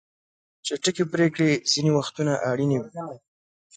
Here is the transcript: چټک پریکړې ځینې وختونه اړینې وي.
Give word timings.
چټک 0.65 0.97
پریکړې 1.11 1.49
ځینې 1.71 1.91
وختونه 1.93 2.33
اړینې 2.49 2.77
وي. 2.81 2.91